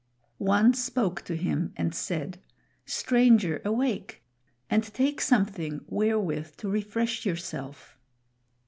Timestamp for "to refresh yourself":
6.57-7.99